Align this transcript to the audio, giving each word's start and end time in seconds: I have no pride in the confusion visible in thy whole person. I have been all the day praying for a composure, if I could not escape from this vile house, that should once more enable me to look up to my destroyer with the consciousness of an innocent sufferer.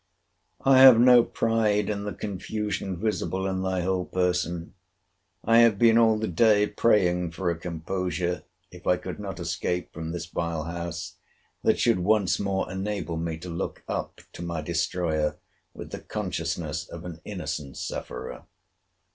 I 0.65 0.79
have 0.79 0.99
no 0.99 1.23
pride 1.23 1.87
in 1.87 2.05
the 2.05 2.11
confusion 2.13 2.97
visible 2.99 3.45
in 3.45 3.61
thy 3.61 3.81
whole 3.81 4.05
person. 4.05 4.73
I 5.43 5.59
have 5.59 5.77
been 5.77 5.99
all 5.99 6.17
the 6.17 6.27
day 6.27 6.65
praying 6.65 7.33
for 7.33 7.51
a 7.51 7.55
composure, 7.55 8.41
if 8.71 8.87
I 8.87 8.97
could 8.97 9.19
not 9.19 9.39
escape 9.39 9.93
from 9.93 10.11
this 10.11 10.25
vile 10.25 10.63
house, 10.63 11.17
that 11.61 11.77
should 11.79 11.99
once 11.99 12.39
more 12.39 12.71
enable 12.71 13.17
me 13.17 13.37
to 13.37 13.49
look 13.49 13.83
up 13.87 14.21
to 14.33 14.41
my 14.41 14.63
destroyer 14.63 15.37
with 15.75 15.91
the 15.91 15.99
consciousness 15.99 16.89
of 16.89 17.05
an 17.05 17.21
innocent 17.23 17.77
sufferer. 17.77 18.47